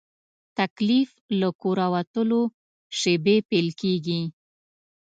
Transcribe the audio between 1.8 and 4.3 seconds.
وتلو شېبې پیل کېږي.